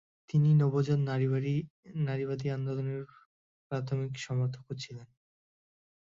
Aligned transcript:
তিনি 0.29 0.49
নবজাত 0.61 0.99
নারীবাদী 2.05 2.47
আন্দোলনের 2.51 3.01
প্রাথমিক 3.71 4.11
সমর্থকও 4.17 4.73
ছিলেন। 4.83 5.07